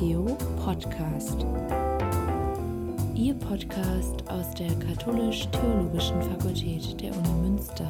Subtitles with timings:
[0.00, 0.24] Theo
[0.64, 1.44] Podcast.
[3.14, 7.84] Ihr Podcast aus der Katholisch-Theologischen Fakultät der Uni Münster.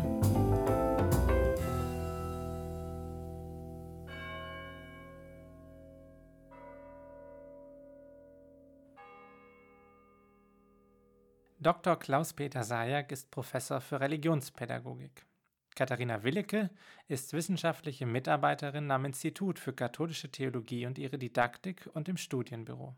[11.61, 11.95] Dr.
[11.97, 15.30] Klaus-Peter Sajak ist Professor für Religionspädagogik.
[15.81, 16.69] Katharina Willecke
[17.09, 22.95] ist wissenschaftliche Mitarbeiterin am Institut für katholische Theologie und ihre Didaktik und im Studienbüro.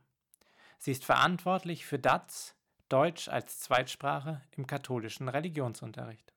[0.79, 2.57] Sie ist verantwortlich für DATS,
[2.89, 6.33] Deutsch als Zweitsprache im katholischen Religionsunterricht.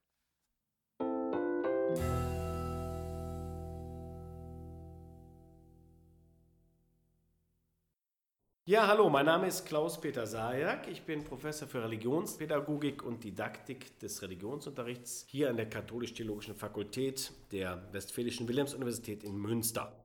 [8.68, 10.88] Ja, hallo, mein Name ist Klaus-Peter Sajak.
[10.88, 17.88] Ich bin Professor für Religionspädagogik und Didaktik des Religionsunterrichts hier an der Katholisch-Theologischen Fakultät der
[17.92, 20.04] Westfälischen Wilhelms-Universität in Münster.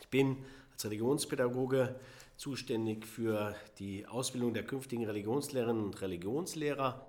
[0.00, 1.96] Ich bin als Religionspädagoge
[2.36, 7.04] zuständig für die Ausbildung der künftigen Religionslehrerinnen und Religionslehrer,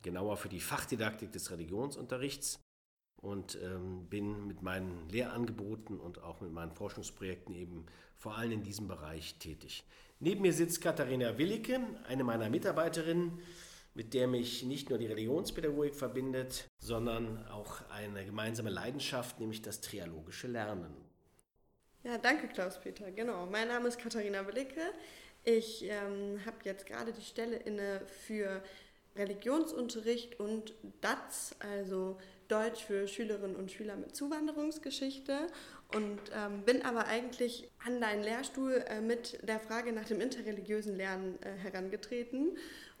[0.00, 2.65] genauer für die Fachdidaktik des Religionsunterrichts
[3.16, 7.86] und ähm, bin mit meinen Lehrangeboten und auch mit meinen Forschungsprojekten eben
[8.16, 9.84] vor allem in diesem Bereich tätig.
[10.18, 13.38] Neben mir sitzt Katharina Willicke, eine meiner Mitarbeiterinnen,
[13.94, 19.80] mit der mich nicht nur die Religionspädagogik verbindet, sondern auch eine gemeinsame Leidenschaft, nämlich das
[19.80, 20.94] trialogische Lernen.
[22.02, 23.10] Ja, danke Klaus-Peter.
[23.10, 24.80] Genau, mein Name ist Katharina Willicke.
[25.44, 28.62] Ich ähm, habe jetzt gerade die Stelle inne für
[29.16, 35.48] Religionsunterricht und DATS, also Deutsch für Schülerinnen und Schüler mit Zuwanderungsgeschichte.
[35.94, 40.96] Und ähm, bin aber eigentlich an deinen Lehrstuhl äh, mit der Frage nach dem interreligiösen
[40.96, 42.56] Lernen äh, herangetreten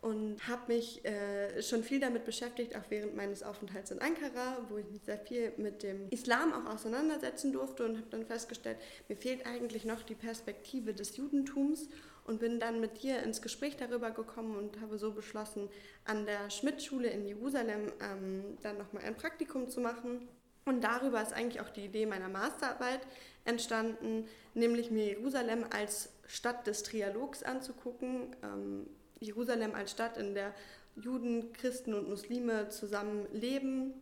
[0.06, 4.76] und habe mich äh, schon viel damit beschäftigt, auch während meines Aufenthalts in Ankara, wo
[4.76, 8.76] ich mich sehr viel mit dem Islam auch auseinandersetzen durfte und habe dann festgestellt,
[9.08, 11.88] mir fehlt eigentlich noch die Perspektive des Judentums
[12.22, 15.68] und bin dann mit dir ins Gespräch darüber gekommen und habe so beschlossen,
[16.04, 20.28] an der Schmidt-Schule in Jerusalem ähm, dann nochmal ein Praktikum zu machen
[20.66, 23.00] und darüber ist eigentlich auch die Idee meiner Masterarbeit
[23.44, 28.36] entstanden, nämlich mir Jerusalem als Stadt des Trialogs anzugucken.
[28.44, 28.86] Ähm,
[29.20, 30.54] Jerusalem als Stadt, in der
[30.96, 33.94] Juden, Christen und Muslime zusammen leben.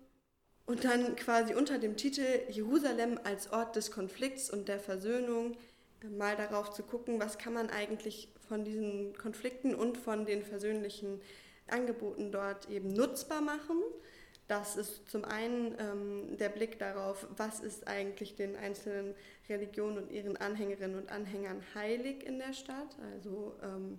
[0.66, 5.56] Und dann quasi unter dem Titel Jerusalem als Ort des Konflikts und der Versöhnung
[6.02, 10.42] äh, mal darauf zu gucken, was kann man eigentlich von diesen Konflikten und von den
[10.42, 11.20] versöhnlichen
[11.68, 13.76] Angeboten dort eben nutzbar machen.
[14.46, 19.14] Das ist zum einen ähm, der Blick darauf, was ist eigentlich den einzelnen
[19.48, 22.96] Religionen und ihren Anhängerinnen und Anhängern heilig in der Stadt.
[23.14, 23.98] Also ähm,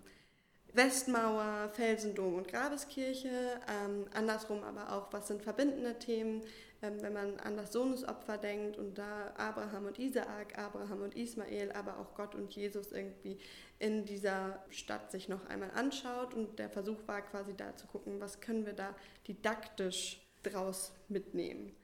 [0.76, 3.60] Westmauer, Felsendom und Grabeskirche.
[3.70, 6.44] Ähm, andersrum aber auch, was sind verbindende Themen,
[6.82, 11.72] ähm, wenn man an das Sohnesopfer denkt und da Abraham und Isaak, Abraham und Ismael,
[11.72, 13.38] aber auch Gott und Jesus irgendwie
[13.80, 16.34] in dieser Stadt sich noch einmal anschaut.
[16.34, 18.96] Und der Versuch war quasi da zu gucken, was können wir da
[19.28, 21.76] didaktisch draus mitnehmen.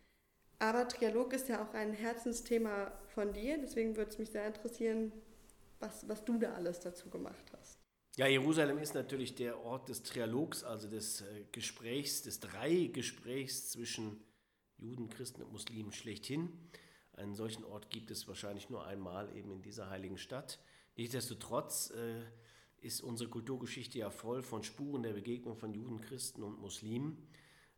[0.60, 5.12] Aber Trialog ist ja auch ein Herzensthema von dir, deswegen würde es mich sehr interessieren,
[5.80, 7.81] was, was du da alles dazu gemacht hast.
[8.18, 14.22] Ja, Jerusalem ist natürlich der Ort des Trialogs, also des äh, Gesprächs, des Dreigesprächs zwischen
[14.78, 16.50] Juden, Christen und Muslimen schlechthin.
[17.14, 20.60] Einen solchen Ort gibt es wahrscheinlich nur einmal eben in dieser heiligen Stadt.
[20.98, 22.24] Nichtsdestotrotz äh,
[22.86, 27.30] ist unsere Kulturgeschichte ja voll von Spuren der Begegnung von Juden, Christen und Muslimen.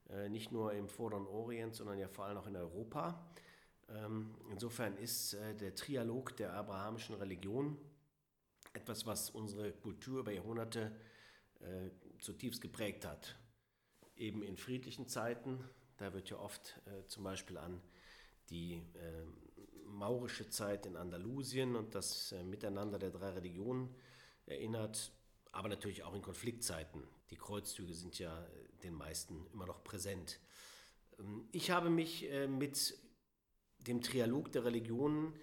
[0.09, 3.23] Äh, nicht nur im Vorderen Orient, sondern ja vor allem auch in Europa.
[3.87, 7.77] Ähm, insofern ist äh, der Trialog der abrahamischen Religion
[8.83, 10.91] etwas, was unsere Kultur über Jahrhunderte
[11.59, 11.89] äh,
[12.19, 13.35] zutiefst geprägt hat.
[14.15, 15.63] Eben in friedlichen Zeiten,
[15.97, 17.81] da wird ja oft zum Beispiel an
[18.49, 18.83] die
[19.85, 23.95] maurische Zeit in Andalusien und das Miteinander der drei Religionen
[24.45, 25.11] erinnert
[25.53, 27.03] aber natürlich auch in Konfliktzeiten.
[27.29, 28.45] Die Kreuzzüge sind ja
[28.83, 30.39] den meisten immer noch präsent.
[31.19, 32.97] Ähm, ich habe mich äh, mit
[33.77, 35.33] dem Trialog der Religionen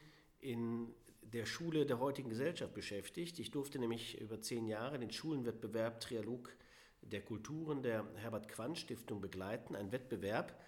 [0.41, 0.93] in
[1.32, 3.38] der Schule der heutigen Gesellschaft beschäftigt.
[3.38, 6.50] Ich durfte nämlich über zehn Jahre den Schulenwettbewerb Trialog
[7.03, 9.77] der Kulturen der Herbert Quandt Stiftung begleiten.
[9.77, 10.61] Ein Wettbewerb,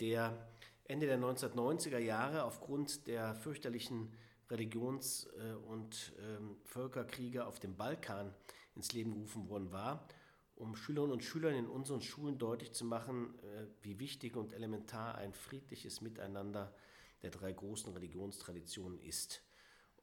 [0.00, 0.48] der
[0.84, 4.12] Ende der 1990er Jahre aufgrund der fürchterlichen
[4.50, 8.32] Religions- äh, und ähm, Völkerkriege auf dem Balkan
[8.74, 10.06] ins Leben gerufen worden war,
[10.54, 15.16] um Schülerinnen und Schülern in unseren Schulen deutlich zu machen, äh, wie wichtig und elementar
[15.16, 16.72] ein friedliches Miteinander
[17.22, 19.42] der drei großen Religionstraditionen ist.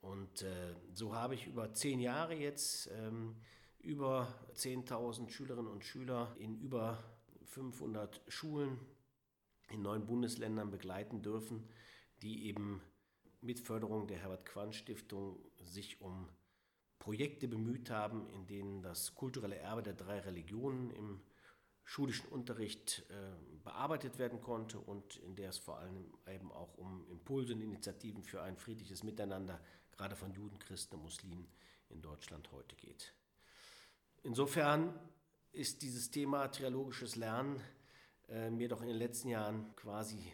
[0.04, 3.38] Und äh, so habe ich über zehn Jahre jetzt ähm,
[3.80, 7.02] über 10.000 Schülerinnen und Schüler in über
[7.46, 8.80] 500 Schulen
[9.70, 11.70] in neun Bundesländern begleiten dürfen,
[12.22, 12.82] die eben
[13.40, 16.28] mit Förderung der Herbert Quandt Stiftung sich um
[17.00, 21.22] Projekte bemüht haben, in denen das kulturelle Erbe der drei Religionen im
[21.86, 23.14] schulischen Unterricht äh,
[23.64, 28.24] bearbeitet werden konnte und in der es vor allem eben auch um Impulse und Initiativen
[28.24, 29.62] für ein friedliches Miteinander,
[29.94, 31.48] gerade von Juden, Christen und Muslimen
[31.90, 33.14] in Deutschland heute geht.
[34.24, 34.94] Insofern
[35.52, 37.62] ist dieses Thema trialogisches Lernen
[38.28, 40.32] äh, mir doch in den letzten Jahren quasi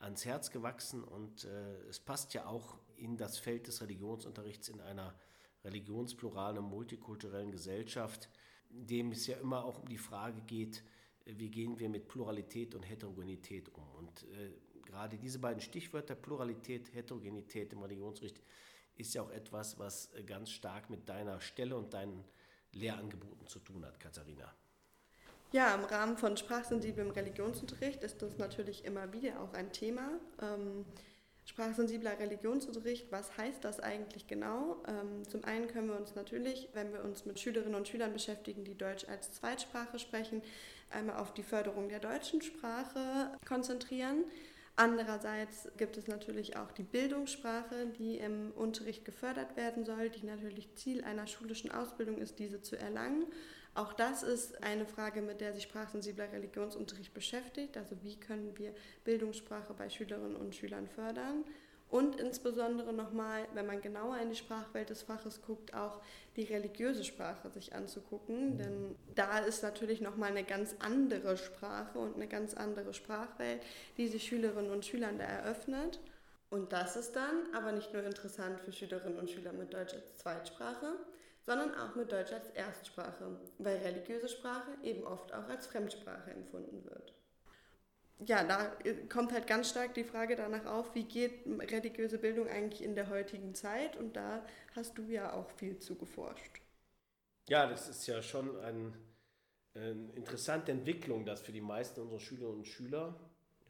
[0.00, 4.80] ans Herz gewachsen und äh, es passt ja auch in das Feld des Religionsunterrichts in
[4.80, 5.14] einer
[5.64, 8.28] religionspluralen und multikulturellen Gesellschaft,
[8.70, 10.82] dem es ja immer auch um die Frage geht,
[11.24, 13.88] äh, wie gehen wir mit Pluralität und Heterogenität um.
[13.96, 14.52] Und äh,
[14.84, 18.40] gerade diese beiden Stichwörter, Pluralität, Heterogenität im Religionsrecht,
[18.96, 22.24] ist ja auch etwas, was äh, ganz stark mit deiner Stelle und deinen
[22.72, 24.52] Lehrangeboten zu tun hat, Katharina.
[25.52, 30.08] Ja, im Rahmen von sprachsensiblem Religionsunterricht ist das natürlich immer wieder auch ein Thema.
[30.42, 30.84] Ähm,
[31.44, 34.82] sprachsensibler Religionsunterricht, was heißt das eigentlich genau?
[34.88, 38.64] Ähm, zum einen können wir uns natürlich, wenn wir uns mit Schülerinnen und Schülern beschäftigen,
[38.64, 40.42] die Deutsch als Zweitsprache sprechen,
[40.90, 44.24] einmal auf die Förderung der deutschen Sprache konzentrieren.
[44.78, 50.74] Andererseits gibt es natürlich auch die Bildungssprache, die im Unterricht gefördert werden soll, die natürlich
[50.74, 53.24] Ziel einer schulischen Ausbildung ist, diese zu erlangen.
[53.74, 57.78] Auch das ist eine Frage, mit der sich sprachsensibler Religionsunterricht beschäftigt.
[57.78, 58.74] Also wie können wir
[59.04, 61.44] Bildungssprache bei Schülerinnen und Schülern fördern?
[61.88, 66.00] Und insbesondere nochmal, wenn man genauer in die Sprachwelt des Faches guckt, auch
[66.34, 68.58] die religiöse Sprache sich anzugucken.
[68.58, 73.62] Denn da ist natürlich nochmal eine ganz andere Sprache und eine ganz andere Sprachwelt,
[73.96, 76.00] die sich Schülerinnen und Schülern da eröffnet.
[76.50, 80.16] Und das ist dann aber nicht nur interessant für Schülerinnen und Schüler mit Deutsch als
[80.16, 80.92] Zweitsprache,
[81.42, 86.84] sondern auch mit Deutsch als Erstsprache, weil religiöse Sprache eben oft auch als Fremdsprache empfunden
[86.84, 87.15] wird.
[88.24, 88.72] Ja, da
[89.10, 93.10] kommt halt ganz stark die Frage danach auf, wie geht religiöse Bildung eigentlich in der
[93.10, 96.60] heutigen Zeit und da hast du ja auch viel zu geforscht.
[97.48, 98.94] Ja, das ist ja schon ein,
[99.74, 103.20] eine interessante Entwicklung, dass für die meisten unserer Schülerinnen und Schüler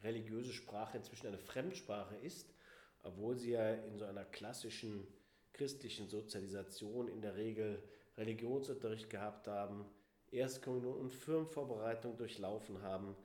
[0.03, 2.55] religiöse Sprache inzwischen eine Fremdsprache ist,
[3.03, 5.07] obwohl sie ja in so einer klassischen
[5.53, 7.83] christlichen Sozialisation in der Regel
[8.17, 9.85] Religionsunterricht gehabt haben,
[10.31, 13.17] Erstkommunion und Firmenvorbereitung durchlaufen haben,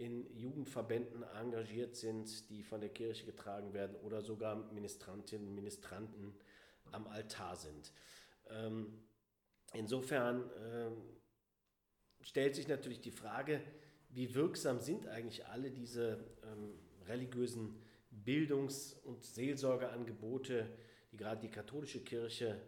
[0.00, 6.32] in Jugendverbänden engagiert sind, die von der Kirche getragen werden oder sogar Ministrantinnen und Ministranten
[6.90, 7.92] am Altar sind.
[8.48, 8.98] Ähm,
[9.74, 11.02] insofern ähm,
[12.22, 13.60] stellt sich natürlich die Frage,
[14.08, 17.78] wie wirksam sind eigentlich alle diese ähm, religiösen
[18.10, 20.66] Bildungs- und Seelsorgeangebote,
[21.12, 22.58] die gerade die katholische Kirche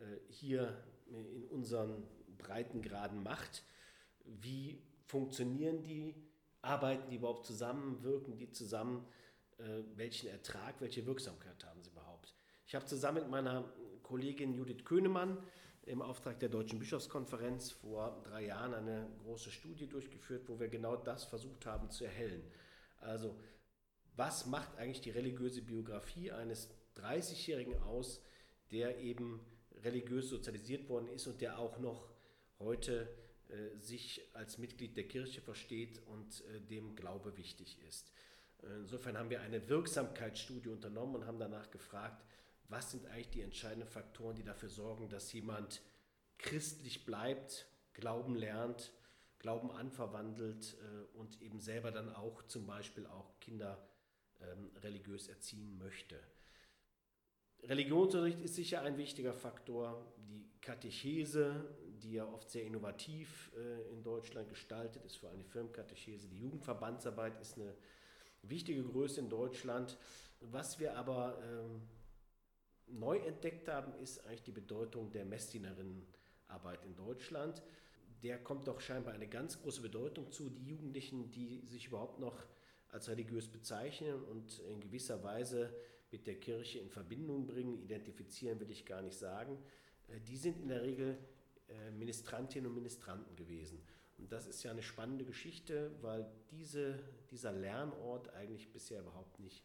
[0.00, 2.02] äh, hier in unseren
[2.38, 3.62] Breitengraden macht.
[4.24, 6.31] Wie funktionieren die?
[6.62, 8.02] Arbeiten die überhaupt zusammen?
[8.02, 9.06] Wirken die zusammen?
[9.58, 12.34] Äh, welchen Ertrag, welche Wirksamkeit haben sie überhaupt?
[12.66, 13.64] Ich habe zusammen mit meiner
[14.02, 15.38] Kollegin Judith Köhnemann
[15.84, 20.96] im Auftrag der Deutschen Bischofskonferenz vor drei Jahren eine große Studie durchgeführt, wo wir genau
[20.96, 22.42] das versucht haben zu erhellen.
[23.00, 23.36] Also,
[24.14, 28.22] was macht eigentlich die religiöse Biografie eines 30-Jährigen aus,
[28.70, 29.40] der eben
[29.82, 32.08] religiös sozialisiert worden ist und der auch noch
[32.58, 33.08] heute
[33.52, 38.10] äh, sich als Mitglied der Kirche versteht und äh, dem Glaube wichtig ist.
[38.78, 42.24] Insofern haben wir eine Wirksamkeitsstudie unternommen und haben danach gefragt,
[42.68, 45.82] was sind eigentlich die entscheidenden Faktoren, die dafür sorgen, dass jemand
[46.38, 48.92] christlich bleibt, Glauben lernt,
[49.38, 53.84] Glauben anverwandelt äh, und eben selber dann auch zum Beispiel auch Kinder
[54.40, 56.18] ähm, religiös erziehen möchte.
[57.64, 60.14] Religionsunterricht ist sicher ein wichtiger Faktor.
[60.16, 65.44] Die Katechese, die ja oft sehr innovativ äh, in Deutschland gestaltet ist, vor allem die
[65.44, 66.28] Firmenkatechese.
[66.28, 67.74] Die Jugendverbandsarbeit ist eine
[68.42, 69.96] wichtige Größe in Deutschland.
[70.40, 71.82] Was wir aber ähm,
[72.86, 77.62] neu entdeckt haben, ist eigentlich die Bedeutung der Messdienerinnenarbeit in Deutschland.
[78.22, 80.50] Der kommt doch scheinbar eine ganz große Bedeutung zu.
[80.50, 82.44] Die Jugendlichen, die sich überhaupt noch
[82.90, 85.72] als religiös bezeichnen und in gewisser Weise
[86.10, 89.58] mit der Kirche in Verbindung bringen, identifizieren will ich gar nicht sagen,
[90.08, 91.18] äh, die sind in der Regel
[91.72, 93.82] äh, Ministrantinnen und Ministranten gewesen.
[94.18, 96.98] Und das ist ja eine spannende Geschichte, weil diese,
[97.30, 99.64] dieser Lernort eigentlich bisher überhaupt nicht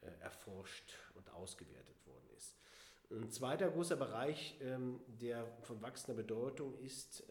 [0.00, 2.56] äh, erforscht und ausgewertet worden ist.
[3.10, 7.24] Ein zweiter großer Bereich, ähm, der von wachsender Bedeutung ist,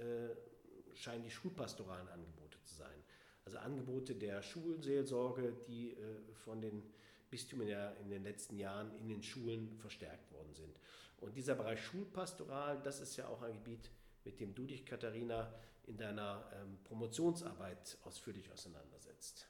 [0.96, 3.04] scheinen die schulpastoralen Angebote zu sein.
[3.46, 5.96] Also Angebote der Schulseelsorge, die
[6.34, 6.84] von den
[7.30, 10.80] Bistümer ja in den letzten Jahren in den Schulen verstärkt worden sind.
[11.20, 13.90] Und dieser Bereich Schulpastoral, das ist ja auch ein Gebiet,
[14.28, 15.54] mit dem du dich, Katharina,
[15.86, 19.48] in deiner ähm, Promotionsarbeit ausführlich auseinandersetzt.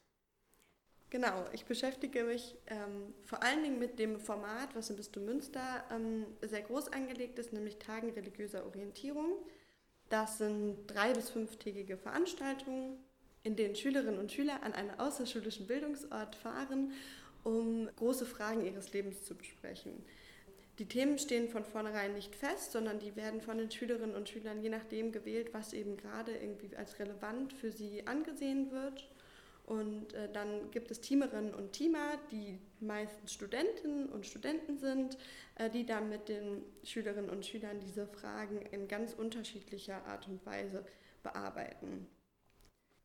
[1.09, 5.83] Genau, ich beschäftige mich ähm, vor allen Dingen mit dem Format, was im Bistum Münster
[5.89, 9.37] ähm, sehr groß angelegt ist, nämlich Tagen religiöser Orientierung.
[10.09, 12.97] Das sind drei- bis fünftägige Veranstaltungen,
[13.43, 16.91] in denen Schülerinnen und Schüler an einen außerschulischen Bildungsort fahren,
[17.43, 20.03] um große Fragen ihres Lebens zu besprechen.
[20.79, 24.61] Die Themen stehen von vornherein nicht fest, sondern die werden von den Schülerinnen und Schülern
[24.61, 29.09] je nachdem gewählt, was eben gerade irgendwie als relevant für sie angesehen wird.
[29.65, 35.17] Und äh, dann gibt es Teamerinnen und Teamer, die meistens Studentinnen und Studenten sind,
[35.55, 40.45] äh, die dann mit den Schülerinnen und Schülern diese Fragen in ganz unterschiedlicher Art und
[40.45, 40.85] Weise
[41.21, 42.07] bearbeiten.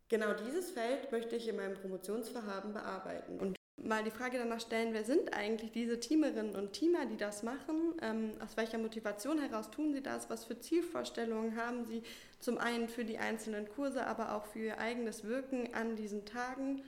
[0.08, 3.40] Genau dieses Feld möchte ich in meinem Promotionsvorhaben bearbeiten.
[3.40, 7.42] Und mal die Frage danach stellen, wer sind eigentlich diese Teamerinnen und Teamer, die das
[7.42, 7.94] machen?
[8.00, 10.30] Ähm, aus welcher Motivation heraus tun sie das?
[10.30, 12.02] Was für Zielvorstellungen haben sie
[12.38, 16.82] zum einen für die einzelnen Kurse, aber auch für ihr eigenes Wirken an diesen Tagen?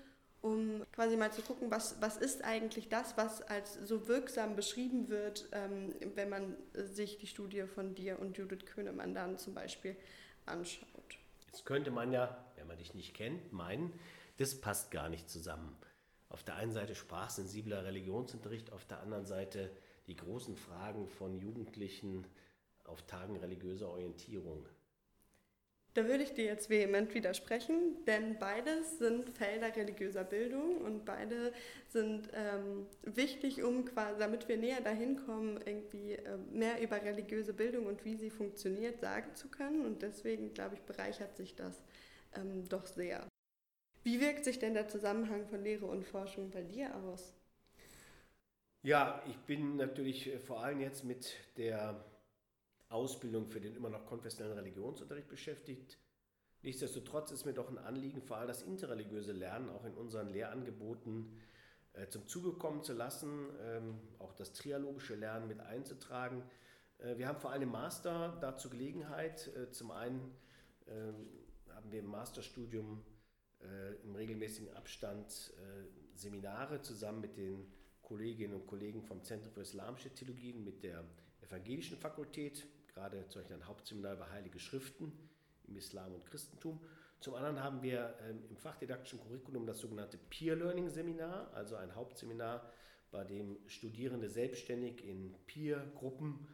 [0.45, 5.09] um quasi mal zu gucken, was, was ist eigentlich das, was als so wirksam beschrieben
[5.09, 9.97] wird, ähm, wenn man sich die Studie von dir und Judith Köhnemann dann zum Beispiel
[10.45, 11.19] anschaut.
[11.47, 13.99] Jetzt könnte man ja, wenn man dich nicht kennt, meinen,
[14.37, 15.75] das passt gar nicht zusammen.
[16.35, 19.71] Auf der einen Seite sprachsensibler Religionsunterricht, auf der anderen Seite
[20.09, 22.26] die großen Fragen von Jugendlichen
[22.83, 24.67] auf Tagen religiöser Orientierung.
[25.95, 31.53] Da würde ich dir jetzt vehement widersprechen, denn beides sind Felder religiöser Bildung und beide
[31.87, 37.53] sind ähm, wichtig, um quasi, damit wir näher dahin kommen, irgendwie äh, mehr über religiöse
[37.53, 39.87] Bildung und wie sie funktioniert sagen zu können.
[39.87, 41.81] Und deswegen, glaube ich, bereichert sich das
[42.35, 43.25] ähm, doch sehr.
[44.05, 47.35] Wie wirkt sich denn der Zusammenhang von Lehre und Forschung bei dir aus?
[48.83, 52.05] Ja, ich bin natürlich äh, vor allem jetzt mit der
[52.91, 55.99] Ausbildung für den immer noch konfessionellen Religionsunterricht beschäftigt.
[56.61, 61.41] Nichtsdestotrotz ist mir doch ein Anliegen, vor allem das interreligiöse Lernen auch in unseren Lehrangeboten
[61.95, 66.43] äh, zum Zuge kommen zu lassen, ähm, auch das trialogische Lernen mit einzutragen.
[66.99, 69.51] Äh, wir haben vor allem im Master dazu Gelegenheit.
[69.57, 70.31] Äh, zum einen
[70.89, 71.27] ähm,
[71.71, 73.03] haben wir im Masterstudium
[73.64, 77.66] äh, im regelmäßigen Abstand äh, Seminare zusammen mit den
[78.02, 81.04] Kolleginnen und Kollegen vom Zentrum für Islamische Theologien, mit der
[81.42, 85.12] evangelischen Fakultät, gerade zum Beispiel ein Hauptseminar über heilige Schriften
[85.66, 86.80] im Islam und Christentum.
[87.21, 91.94] Zum anderen haben wir ähm, im fachdidaktischen Curriculum das sogenannte Peer Learning Seminar, also ein
[91.94, 92.71] Hauptseminar,
[93.11, 96.47] bei dem Studierende selbstständig in Peer-Gruppen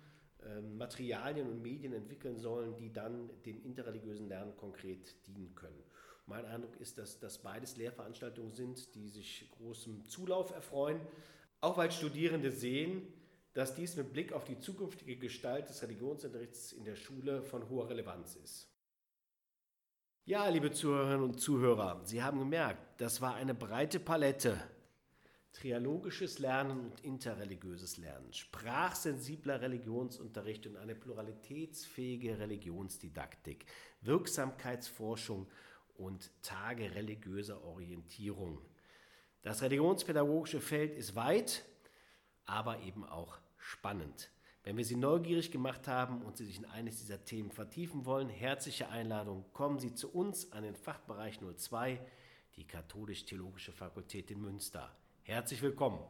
[0.46, 5.82] ähm, Materialien und Medien entwickeln sollen, die dann dem interreligiösen Lernen konkret dienen können.
[6.30, 11.00] Mein Eindruck ist, dass das beides Lehrveranstaltungen sind, die sich großem Zulauf erfreuen,
[11.60, 13.02] auch weil Studierende sehen,
[13.52, 17.90] dass dies mit Blick auf die zukünftige Gestalt des Religionsunterrichts in der Schule von hoher
[17.90, 18.68] Relevanz ist.
[20.24, 24.56] Ja, liebe Zuhörerinnen und Zuhörer, Sie haben gemerkt, das war eine breite Palette.
[25.52, 33.66] Trialogisches Lernen und interreligiöses Lernen, sprachsensibler Religionsunterricht und eine pluralitätsfähige Religionsdidaktik,
[34.02, 35.48] Wirksamkeitsforschung
[36.00, 38.58] und Tage religiöser Orientierung.
[39.42, 41.64] Das religionspädagogische Feld ist weit,
[42.46, 44.30] aber eben auch spannend.
[44.64, 48.28] Wenn wir Sie neugierig gemacht haben und Sie sich in eines dieser Themen vertiefen wollen,
[48.28, 52.00] herzliche Einladung, kommen Sie zu uns an den Fachbereich 02,
[52.56, 54.94] die Katholisch-Theologische Fakultät in Münster.
[55.22, 56.00] Herzlich willkommen.